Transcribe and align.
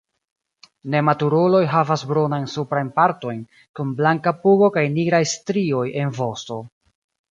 Nematuruloj 0.93 1.59
havas 1.73 2.05
brunajn 2.13 2.49
suprajn 2.55 2.91
partojn, 2.97 3.45
kun 3.81 3.95
blanka 4.03 4.37
pugo 4.43 4.75
kaj 4.81 4.89
nigraj 4.99 5.25
strioj 5.37 5.89
en 6.05 6.21
vosto. 6.23 6.65